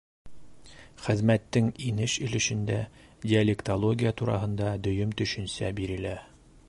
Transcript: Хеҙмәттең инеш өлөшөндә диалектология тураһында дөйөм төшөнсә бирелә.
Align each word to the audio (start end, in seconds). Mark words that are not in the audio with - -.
Хеҙмәттең 1.07 1.67
инеш 1.89 2.15
өлөшөндә 2.27 2.79
диалектология 3.27 4.15
тураһында 4.23 4.73
дөйөм 4.89 5.13
төшөнсә 5.23 5.71
бирелә. 5.83 6.17